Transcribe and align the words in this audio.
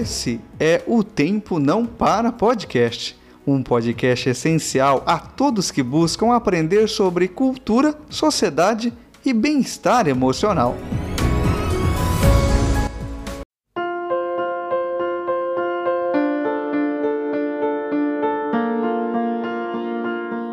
Esse 0.00 0.40
é 0.58 0.82
o 0.86 1.04
Tempo 1.04 1.58
Não 1.58 1.84
Para 1.84 2.32
Podcast, 2.32 3.14
um 3.46 3.62
podcast 3.62 4.30
essencial 4.30 5.02
a 5.04 5.18
todos 5.18 5.70
que 5.70 5.82
buscam 5.82 6.32
aprender 6.32 6.88
sobre 6.88 7.28
cultura, 7.28 7.94
sociedade 8.08 8.94
e 9.22 9.34
bem-estar 9.34 10.08
emocional. 10.08 10.74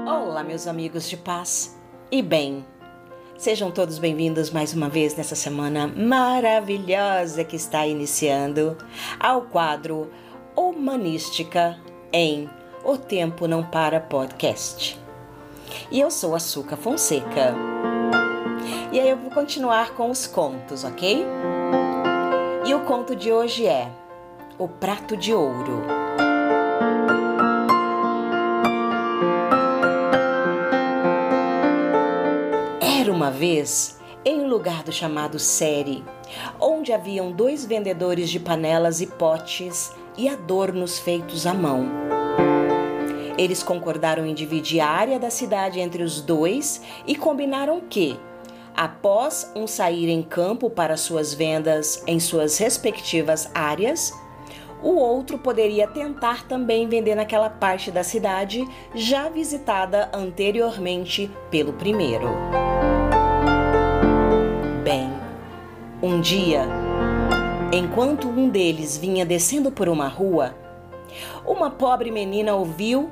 Olá, 0.05 0.43
meus 0.43 0.68
amigos 0.68 1.07
de 1.07 1.16
paz 1.16 1.79
e 2.11 2.21
bem. 2.21 2.66
Sejam 3.38 3.70
todos 3.70 4.00
bem-vindos 4.00 4.50
mais 4.50 4.74
uma 4.74 4.90
vez 4.90 5.16
nessa 5.16 5.36
semana 5.36 5.88
maravilhosa 5.88 7.44
que 7.44 7.55
está 7.55 7.86
iniciando 7.86 8.76
ao 9.20 9.44
quadro 9.44 10.09
Humanística 10.55 11.78
em 12.12 12.50
O 12.84 12.98
Tempo 12.98 13.48
Não 13.48 13.64
Para 13.64 14.00
Podcast. 14.00 15.00
E 15.92 16.00
eu 16.00 16.09
sou 16.09 16.34
a 16.34 16.40
Suca 16.40 16.76
Fonseca. 16.76 17.54
E 18.92 19.00
aí 19.00 19.08
eu 19.08 19.18
vou 19.18 19.30
continuar 19.30 19.94
com 19.94 20.09
os 20.09 20.26
contos, 20.26 20.84
ok? 20.84 21.23
E 22.66 22.73
o 22.73 22.80
conto 22.86 23.16
de 23.16 23.31
hoje 23.31 23.67
é 23.67 23.88
O 24.58 24.67
Prato 24.67 25.16
de 25.16 25.31
Ouro. 25.31 26.06
Uma 33.27 33.31
vez, 33.31 33.99
em 34.23 34.40
um 34.40 34.48
lugar 34.48 34.84
do 34.84 34.91
chamado 34.91 35.38
Série, 35.38 36.02
onde 36.62 36.94
haviam 36.94 37.30
dois 37.30 37.66
vendedores 37.66 38.30
de 38.30 38.40
panelas 38.40 39.02
e 39.02 39.05
potes 39.05 39.92
e 40.17 40.30
adornos 40.30 40.97
feitos 40.97 41.45
à 41.45 41.53
mão. 41.53 41.89
Eles 43.38 43.61
concordaram 43.61 44.25
em 44.25 44.33
dividir 44.33 44.80
a 44.80 44.88
área 44.88 45.20
da 45.20 45.30
cidade 45.30 45.81
entre 45.81 46.03
os 46.03 46.22
dois 46.22 46.81
e 47.05 47.17
combinaram 47.17 47.81
que, 47.81 48.17
após 48.73 49.52
um 49.53 49.67
sair 49.67 50.08
em 50.08 50.23
campo 50.23 50.70
para 50.70 50.95
suas 50.95 51.33
vendas 51.33 52.02
em 52.08 52.22
suas 52.22 52.58
respectivas 52.58 53.52
áreas, 53.53 54.14
o 54.81 54.95
outro 54.95 55.38
poderia 55.38 55.86
tentar 55.86 56.48
também 56.48 56.88
vender 56.88 57.16
naquela 57.16 57.50
parte 57.50 57.92
da 57.92 58.03
cidade 58.03 58.66
já 58.95 59.28
visitada 59.28 60.09
anteriormente 60.14 61.30
pelo 61.52 61.73
primeiro. 61.73 62.30
Um 66.02 66.22
dia, 66.22 66.64
enquanto 67.72 68.28
um 68.28 68.50
deles 68.50 68.98
vinha 68.98 69.26
descendo 69.26 69.72
por 69.72 69.90
uma 69.90 70.08
rua, 70.08 70.56
uma 71.45 71.72
pobre 71.72 72.12
menina 72.12 72.54
ouviu 72.54 73.09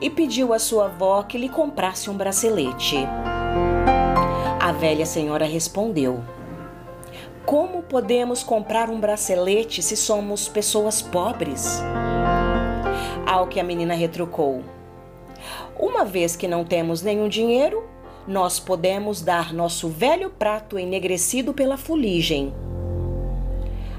e 0.00 0.08
pediu 0.08 0.54
à 0.54 0.58
sua 0.58 0.86
avó 0.86 1.22
que 1.22 1.36
lhe 1.36 1.48
comprasse 1.48 2.08
um 2.08 2.16
bracelete. 2.16 2.96
A 4.58 4.72
velha 4.72 5.04
senhora 5.04 5.44
respondeu: 5.44 6.22
Como 7.44 7.82
podemos 7.82 8.42
comprar 8.42 8.88
um 8.88 8.98
bracelete 8.98 9.82
se 9.82 9.96
somos 9.96 10.48
pessoas 10.48 11.02
pobres? 11.02 11.82
Ao 13.26 13.46
que 13.46 13.60
a 13.60 13.64
menina 13.64 13.92
retrucou: 13.92 14.62
Uma 15.78 16.04
vez 16.04 16.34
que 16.34 16.48
não 16.48 16.64
temos 16.64 17.02
nenhum 17.02 17.28
dinheiro, 17.28 17.91
nós 18.26 18.60
podemos 18.60 19.20
dar 19.20 19.52
nosso 19.52 19.88
velho 19.88 20.30
prato 20.30 20.78
enegrecido 20.78 21.52
pela 21.52 21.76
fuligem. 21.76 22.52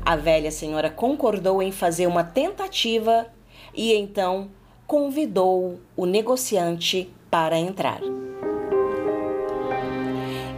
A 0.05 0.15
velha 0.15 0.51
senhora 0.51 0.89
concordou 0.89 1.61
em 1.61 1.71
fazer 1.71 2.07
uma 2.07 2.23
tentativa 2.23 3.27
e 3.73 3.93
então 3.93 4.49
convidou 4.85 5.79
o 5.95 6.05
negociante 6.05 7.09
para 7.29 7.57
entrar. 7.57 8.01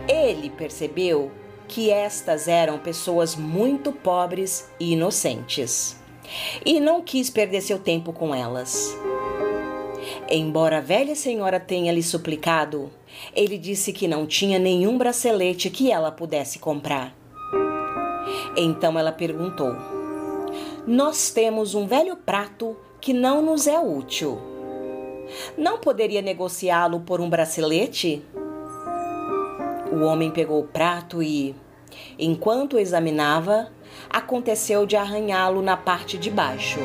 Ele 0.08 0.50
percebeu 0.50 1.32
que 1.68 1.90
estas 1.90 2.48
eram 2.48 2.78
pessoas 2.78 3.36
muito 3.36 3.92
pobres 3.92 4.70
e 4.80 4.94
inocentes 4.94 5.98
e 6.66 6.80
não 6.80 7.02
quis 7.02 7.30
perder 7.30 7.62
seu 7.62 7.80
tempo 7.80 8.12
com 8.14 8.34
elas. 8.34 8.96
Embora 10.30 10.78
a 10.78 10.82
velha 10.82 11.16
senhora 11.16 11.60
tenha 11.60 11.92
lhe 11.92 12.04
suplicado, 12.04 12.90
ele 13.36 13.58
disse 13.58 13.94
que 13.94 14.08
não 14.08 14.26
tinha 14.26 14.60
nenhum 14.60 14.98
bracelete 14.98 15.70
que 15.70 15.92
ela 15.92 16.12
pudesse 16.12 16.60
comprar. 16.60 17.16
Então 18.58 18.98
ela 18.98 19.12
perguntou: 19.12 19.76
Nós 20.88 21.30
temos 21.30 21.76
um 21.76 21.86
velho 21.86 22.16
prato 22.16 22.76
que 23.00 23.14
não 23.14 23.42
nos 23.42 23.68
é 23.68 23.80
útil. 23.80 24.40
Não 25.58 25.78
poderia 25.78 26.22
negociá-lo 26.22 27.02
por 27.02 27.20
um 27.20 27.30
bracelete? 27.30 28.24
O 29.92 30.04
homem 30.04 30.32
pegou 30.32 30.62
o 30.62 30.68
prato 30.68 31.22
e, 31.22 31.56
enquanto 32.18 32.80
examinava, 32.80 33.72
aconteceu 34.10 34.86
de 34.86 34.96
arranhá-lo 34.96 35.62
na 35.62 35.78
parte 35.78 36.18
de 36.18 36.30
baixo. 36.30 36.80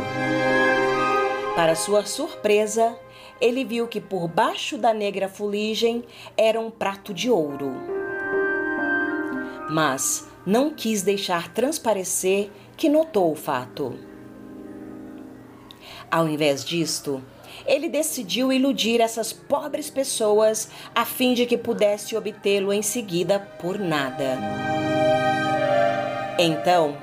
Para 1.56 1.74
sua 1.74 2.04
surpresa, 2.06 2.96
ele 3.40 3.64
viu 3.64 3.88
que 3.88 4.00
por 4.00 4.28
baixo 4.28 4.76
da 4.76 4.92
negra 4.92 5.28
fuligem 5.28 6.04
era 6.36 6.60
um 6.60 6.70
prato 6.70 7.14
de 7.14 7.30
ouro. 7.30 7.72
Mas 9.70 10.28
não 10.44 10.70
quis 10.70 11.02
deixar 11.02 11.52
transparecer 11.52 12.50
que 12.76 12.88
notou 12.88 13.32
o 13.32 13.36
fato. 13.36 13.98
Ao 16.10 16.28
invés 16.28 16.64
disto, 16.64 17.22
ele 17.66 17.88
decidiu 17.88 18.52
iludir 18.52 19.00
essas 19.00 19.32
pobres 19.32 19.88
pessoas 19.88 20.70
a 20.94 21.04
fim 21.04 21.34
de 21.34 21.46
que 21.46 21.56
pudesse 21.56 22.16
obtê-lo 22.16 22.72
em 22.72 22.82
seguida 22.82 23.38
por 23.38 23.78
nada. 23.78 24.38
Então, 26.38 26.96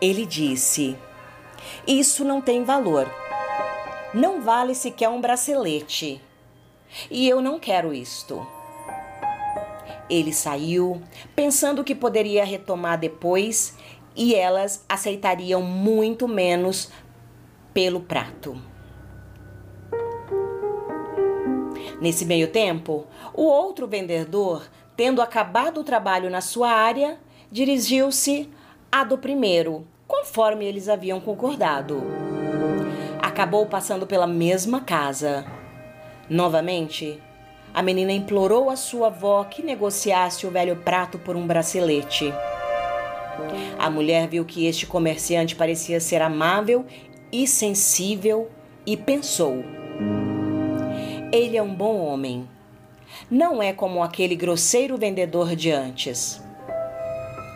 ele 0.00 0.24
disse: 0.24 0.96
Isso 1.86 2.24
não 2.24 2.40
tem 2.40 2.62
valor. 2.62 3.10
Não 4.14 4.40
vale 4.40 4.76
sequer 4.76 5.08
um 5.08 5.20
bracelete. 5.20 6.22
E 7.10 7.28
eu 7.28 7.40
não 7.40 7.58
quero 7.58 7.92
isto. 7.92 8.46
Ele 10.08 10.32
saiu, 10.32 11.02
pensando 11.34 11.82
que 11.82 11.94
poderia 11.94 12.44
retomar 12.44 12.96
depois 12.96 13.76
e 14.14 14.34
elas 14.34 14.84
aceitariam 14.88 15.62
muito 15.62 16.28
menos 16.28 16.92
pelo 17.72 18.00
prato. 18.00 18.56
Nesse 22.00 22.24
meio 22.24 22.48
tempo, 22.48 23.06
o 23.32 23.42
outro 23.42 23.88
vendedor, 23.88 24.68
tendo 24.96 25.20
acabado 25.20 25.80
o 25.80 25.84
trabalho 25.84 26.30
na 26.30 26.40
sua 26.40 26.70
área, 26.70 27.18
dirigiu-se 27.50 28.48
à 28.92 29.02
do 29.02 29.18
primeiro, 29.18 29.86
conforme 30.06 30.64
eles 30.64 30.88
haviam 30.88 31.18
concordado. 31.18 32.33
Acabou 33.34 33.66
passando 33.66 34.06
pela 34.06 34.28
mesma 34.28 34.80
casa. 34.80 35.44
Novamente, 36.30 37.20
a 37.74 37.82
menina 37.82 38.12
implorou 38.12 38.70
à 38.70 38.76
sua 38.76 39.08
avó 39.08 39.42
que 39.42 39.60
negociasse 39.60 40.46
o 40.46 40.52
velho 40.52 40.76
prato 40.76 41.18
por 41.18 41.34
um 41.34 41.44
bracelete. 41.44 42.32
A 43.76 43.90
mulher 43.90 44.28
viu 44.28 44.44
que 44.44 44.66
este 44.66 44.86
comerciante 44.86 45.56
parecia 45.56 45.98
ser 45.98 46.22
amável 46.22 46.86
e 47.32 47.44
sensível 47.44 48.48
e 48.86 48.96
pensou: 48.96 49.64
Ele 51.32 51.56
é 51.56 51.62
um 51.62 51.74
bom 51.74 51.98
homem. 52.04 52.48
Não 53.28 53.60
é 53.60 53.72
como 53.72 54.00
aquele 54.00 54.36
grosseiro 54.36 54.96
vendedor 54.96 55.56
de 55.56 55.72
antes. 55.72 56.40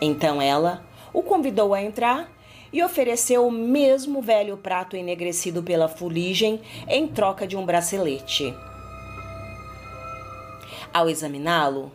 Então 0.01 0.41
ela 0.41 0.83
o 1.13 1.23
convidou 1.23 1.73
a 1.73 1.81
entrar 1.81 2.29
e 2.71 2.83
ofereceu 2.83 3.47
o 3.47 3.51
mesmo 3.51 4.21
velho 4.21 4.57
prato 4.57 4.95
enegrecido 4.95 5.63
pela 5.63 5.87
fuligem 5.87 6.61
em 6.87 7.07
troca 7.07 7.47
de 7.47 7.57
um 7.57 7.65
bracelete. 7.65 8.53
Ao 10.93 11.09
examiná-lo, 11.09 11.91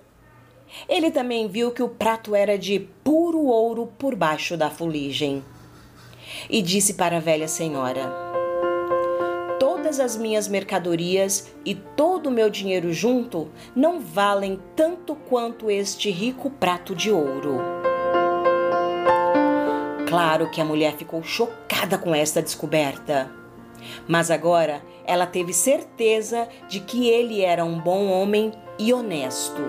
ele 0.88 1.10
também 1.10 1.48
viu 1.48 1.70
que 1.70 1.82
o 1.82 1.88
prato 1.88 2.34
era 2.34 2.58
de 2.58 2.80
puro 3.02 3.44
ouro 3.44 3.92
por 3.98 4.14
baixo 4.14 4.56
da 4.56 4.70
fuligem. 4.70 5.44
E 6.48 6.60
disse 6.60 6.94
para 6.94 7.18
a 7.18 7.20
velha 7.20 7.48
senhora: 7.48 8.12
Todas 9.58 10.00
as 10.00 10.16
minhas 10.16 10.48
mercadorias 10.48 11.52
e 11.64 11.74
todo 11.74 12.26
o 12.26 12.30
meu 12.30 12.50
dinheiro 12.50 12.92
junto 12.92 13.48
não 13.74 14.00
valem 14.00 14.58
tanto 14.74 15.14
quanto 15.14 15.70
este 15.70 16.10
rico 16.10 16.50
prato 16.50 16.94
de 16.94 17.10
ouro. 17.10 17.93
Claro 20.14 20.48
que 20.48 20.60
a 20.60 20.64
mulher 20.64 20.92
ficou 20.92 21.24
chocada 21.24 21.98
com 21.98 22.14
esta 22.14 22.40
descoberta. 22.40 23.28
Mas 24.06 24.30
agora 24.30 24.80
ela 25.04 25.26
teve 25.26 25.52
certeza 25.52 26.48
de 26.68 26.78
que 26.78 27.08
ele 27.08 27.42
era 27.42 27.64
um 27.64 27.80
bom 27.80 28.06
homem 28.06 28.52
e 28.78 28.92
honesto. 28.92 29.60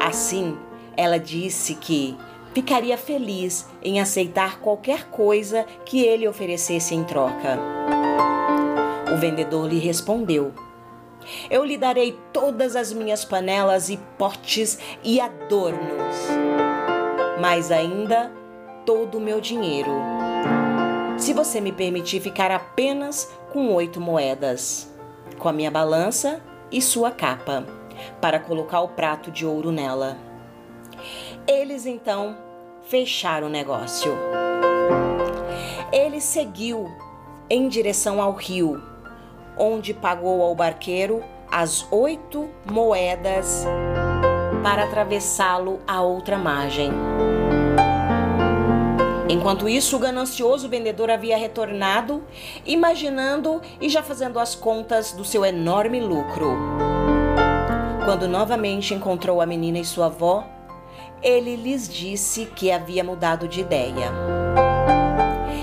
Assim, 0.00 0.56
ela 0.96 1.18
disse 1.18 1.74
que, 1.74 2.16
ficaria 2.54 2.96
feliz 2.96 3.68
em 3.82 4.00
aceitar 4.00 4.60
qualquer 4.60 5.10
coisa 5.10 5.66
que 5.84 6.02
ele 6.04 6.28
oferecesse 6.28 6.94
em 6.94 7.02
troca. 7.02 7.58
O 9.12 9.16
vendedor 9.16 9.68
lhe 9.68 9.80
respondeu: 9.80 10.54
Eu 11.50 11.64
lhe 11.64 11.76
darei 11.76 12.16
todas 12.32 12.76
as 12.76 12.92
minhas 12.92 13.24
panelas 13.24 13.88
e 13.88 13.96
potes 14.16 14.78
e 15.02 15.20
adornos, 15.20 16.14
mas 17.40 17.72
ainda 17.72 18.45
todo 18.86 19.18
o 19.18 19.20
meu 19.20 19.40
dinheiro, 19.40 19.90
se 21.18 21.34
você 21.34 21.60
me 21.60 21.72
permitir 21.72 22.20
ficar 22.20 22.52
apenas 22.52 23.28
com 23.52 23.74
oito 23.74 24.00
moedas, 24.00 24.88
com 25.38 25.48
a 25.48 25.52
minha 25.52 25.70
balança 25.70 26.40
e 26.70 26.80
sua 26.80 27.10
capa, 27.10 27.66
para 28.20 28.38
colocar 28.38 28.80
o 28.82 28.88
prato 28.88 29.30
de 29.30 29.44
ouro 29.44 29.72
nela. 29.72 30.16
Eles 31.48 31.84
então 31.84 32.38
fecharam 32.84 33.48
o 33.48 33.50
negócio. 33.50 34.16
Ele 35.92 36.20
seguiu 36.20 36.88
em 37.50 37.68
direção 37.68 38.22
ao 38.22 38.32
rio, 38.32 38.80
onde 39.58 39.92
pagou 39.92 40.42
ao 40.42 40.54
barqueiro 40.54 41.24
as 41.50 41.90
oito 41.90 42.48
moedas 42.64 43.64
para 44.62 44.84
atravessá-lo 44.84 45.80
à 45.86 46.02
outra 46.02 46.38
margem. 46.38 46.90
Enquanto 49.28 49.68
isso, 49.68 49.96
o 49.96 49.98
ganancioso 49.98 50.68
vendedor 50.68 51.10
havia 51.10 51.36
retornado, 51.36 52.22
imaginando 52.64 53.60
e 53.80 53.88
já 53.88 54.02
fazendo 54.02 54.38
as 54.38 54.54
contas 54.54 55.12
do 55.12 55.24
seu 55.24 55.44
enorme 55.44 56.00
lucro. 56.00 56.56
Quando 58.04 58.28
novamente 58.28 58.94
encontrou 58.94 59.40
a 59.40 59.46
menina 59.46 59.80
e 59.80 59.84
sua 59.84 60.06
avó, 60.06 60.46
ele 61.20 61.56
lhes 61.56 61.88
disse 61.88 62.46
que 62.46 62.70
havia 62.70 63.02
mudado 63.02 63.48
de 63.48 63.60
ideia 63.60 64.12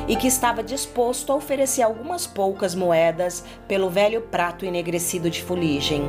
e 0.10 0.18
que 0.18 0.28
estava 0.28 0.62
disposto 0.62 1.32
a 1.32 1.36
oferecer 1.36 1.84
algumas 1.84 2.28
poucas 2.28 2.76
moedas 2.76 3.46
pelo 3.66 3.90
velho 3.90 4.20
prato 4.24 4.66
enegrecido 4.66 5.30
de 5.30 5.42
fuligem, 5.42 6.04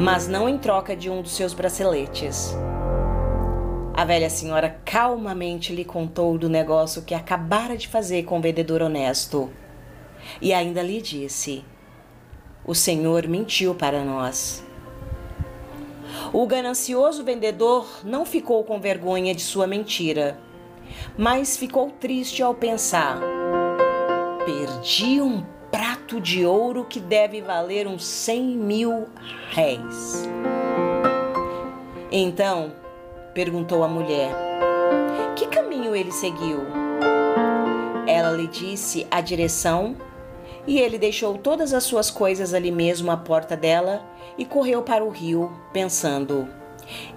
mas 0.00 0.26
não 0.26 0.48
em 0.48 0.58
troca 0.58 0.96
de 0.96 1.08
um 1.08 1.22
dos 1.22 1.36
seus 1.36 1.54
braceletes. 1.54 2.56
A 3.94 4.04
velha 4.06 4.30
senhora 4.30 4.80
calmamente 4.84 5.74
lhe 5.74 5.84
contou 5.84 6.38
do 6.38 6.48
negócio 6.48 7.02
que 7.02 7.14
acabara 7.14 7.76
de 7.76 7.86
fazer 7.86 8.22
com 8.24 8.38
o 8.38 8.42
vendedor 8.42 8.80
honesto 8.80 9.50
e 10.40 10.52
ainda 10.52 10.82
lhe 10.82 11.00
disse: 11.02 11.62
O 12.64 12.74
senhor 12.74 13.28
mentiu 13.28 13.74
para 13.74 14.02
nós. 14.02 14.64
O 16.32 16.46
ganancioso 16.46 17.22
vendedor 17.22 18.00
não 18.02 18.24
ficou 18.24 18.64
com 18.64 18.80
vergonha 18.80 19.34
de 19.34 19.42
sua 19.42 19.66
mentira, 19.66 20.38
mas 21.16 21.58
ficou 21.58 21.90
triste 21.90 22.42
ao 22.42 22.54
pensar: 22.54 23.20
perdi 24.46 25.20
um 25.20 25.44
prato 25.70 26.18
de 26.18 26.46
ouro 26.46 26.86
que 26.86 26.98
deve 26.98 27.42
valer 27.42 27.86
uns 27.86 28.04
cem 28.04 28.42
mil 28.56 29.06
réis. 29.50 30.28
Então, 32.10 32.81
perguntou 33.34 33.82
a 33.82 33.88
mulher, 33.88 34.30
que 35.36 35.46
caminho 35.46 35.96
ele 35.96 36.12
seguiu? 36.12 36.60
Ela 38.06 38.30
lhe 38.32 38.46
disse 38.46 39.06
a 39.10 39.20
direção 39.20 39.96
e 40.66 40.78
ele 40.78 40.98
deixou 40.98 41.38
todas 41.38 41.72
as 41.72 41.84
suas 41.84 42.10
coisas 42.10 42.54
ali 42.54 42.70
mesmo 42.70 43.10
à 43.10 43.16
porta 43.16 43.56
dela 43.56 44.02
e 44.36 44.44
correu 44.44 44.82
para 44.82 45.04
o 45.04 45.08
rio, 45.08 45.50
pensando: 45.72 46.48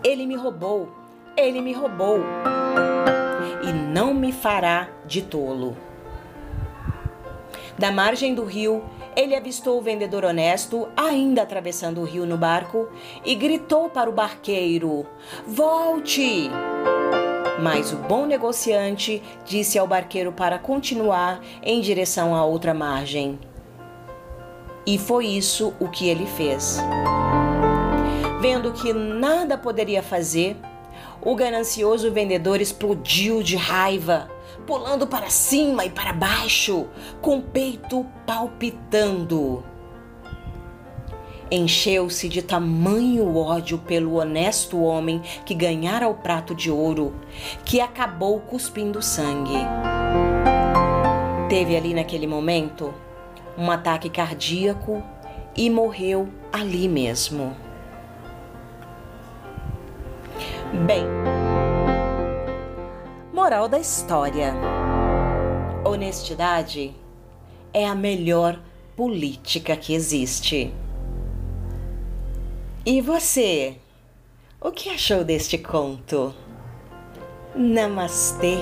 Ele 0.04 0.26
me 0.26 0.36
roubou, 0.36 0.90
ele 1.36 1.62
me 1.62 1.74
roubou, 1.74 2.20
e 3.64 3.72
não 3.72 4.14
me 4.14 4.32
fará 4.32 4.90
de 5.06 5.22
tolo. 5.22 5.76
Da 7.78 7.92
margem 7.92 8.34
do 8.34 8.46
rio, 8.46 8.84
ele 9.16 9.36
avistou 9.36 9.78
o 9.78 9.82
vendedor 9.82 10.26
honesto, 10.26 10.88
ainda 10.96 11.44
atravessando 11.44 12.02
o 12.02 12.04
rio 12.04 12.26
no 12.26 12.38
barco, 12.38 12.88
e 13.24 13.34
gritou 13.34 13.90
para 13.90 14.10
o 14.10 14.14
barqueiro: 14.14 15.06
Volte! 15.48 16.50
Mas 17.62 17.94
o 17.94 17.98
bom 17.98 18.26
negociante 18.26 19.24
disse 19.46 19.80
ao 19.80 19.88
barqueiro 19.88 20.32
para 20.32 20.60
continuar 20.60 21.42
em 21.64 21.80
direção 21.80 22.36
à 22.36 22.44
outra 22.44 22.74
margem. 22.74 23.40
E 24.86 24.98
foi 24.98 25.26
isso 25.26 25.74
o 25.80 25.88
que 25.88 26.10
ele 26.10 26.26
fez. 26.26 26.78
Vendo 28.42 28.74
que 28.74 28.94
nada 28.94 29.58
poderia 29.58 30.04
fazer, 30.04 30.58
o 31.22 31.34
ganancioso 31.34 32.12
vendedor 32.12 32.62
explodiu 32.62 33.42
de 33.42 33.56
raiva, 33.56 34.30
pulando 34.66 35.08
para 35.08 35.30
cima 35.30 35.86
e 35.86 35.90
para 35.90 36.14
baixo, 36.14 36.88
com 37.22 37.38
o 37.38 37.42
peito 37.42 38.06
palpitando. 38.26 39.64
Encheu-se 41.52 42.28
de 42.28 42.42
tamanho 42.42 43.38
ódio 43.38 43.78
pelo 43.78 44.16
honesto 44.16 44.82
homem 44.82 45.22
que 45.46 45.54
ganhara 45.54 46.08
o 46.08 46.16
prato 46.16 46.56
de 46.56 46.72
ouro, 46.72 47.14
que 47.64 47.80
acabou 47.80 48.40
cuspindo 48.40 49.02
sangue. 49.02 49.60
Teve 51.48 51.78
ali 51.78 51.94
naquele 51.94 52.26
momento 52.26 52.94
um 53.58 53.70
ataque 53.70 54.10
cardíaco 54.10 55.04
e 55.56 55.70
morreu 55.70 56.28
ali 56.52 56.90
mesmo. 56.90 57.56
Bem, 60.86 61.06
moral 63.46 63.70
da 63.70 63.78
história: 63.78 64.56
honestidade 65.86 66.96
é 67.72 67.86
a 67.86 67.94
melhor 67.94 68.60
política 68.96 69.78
que 69.78 69.94
existe. 69.94 70.74
E 72.84 73.02
você? 73.02 73.78
O 74.60 74.72
que 74.72 74.90
achou 74.90 75.24
deste 75.24 75.60
conto? 75.60 76.34
Namastê! 77.56 78.58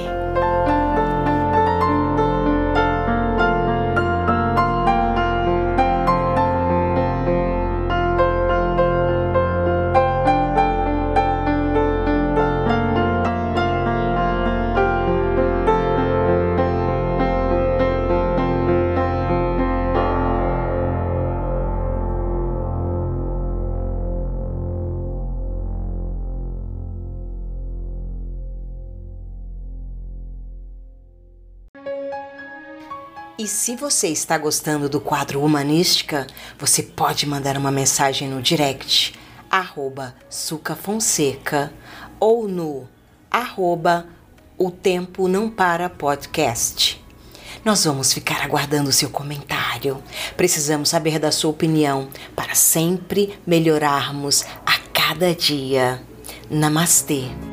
E 33.44 33.47
se 33.47 33.76
você 33.76 34.07
está 34.07 34.38
gostando 34.38 34.88
do 34.88 35.02
quadro 35.02 35.44
Humanística, 35.44 36.26
você 36.57 36.81
pode 36.81 37.28
mandar 37.28 37.57
uma 37.57 37.73
mensagem 37.73 38.30
no 38.30 38.42
direct, 38.42 39.19
arroba 39.52 40.16
Sucafonseca, 40.30 41.73
ou 42.21 42.47
no 42.47 42.88
arroba 43.30 44.07
O 44.57 44.71
Tempo 44.71 45.28
Não 45.28 45.50
Para 45.50 45.90
Podcast. 45.90 47.04
Nós 47.66 47.83
vamos 47.83 48.14
ficar 48.14 48.42
aguardando 48.42 48.94
seu 48.94 49.09
comentário. 49.09 50.02
Precisamos 50.38 50.88
saber 50.88 51.19
da 51.19 51.30
sua 51.30 51.52
opinião 51.52 52.07
para 52.33 52.56
sempre 52.56 53.38
melhorarmos 53.45 54.45
a 54.66 54.80
cada 54.94 55.35
dia. 55.35 56.02
Namastê! 56.50 57.53